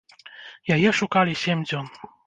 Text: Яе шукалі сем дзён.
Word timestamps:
Яе 0.77 0.95
шукалі 1.01 1.39
сем 1.47 1.59
дзён. 1.71 1.85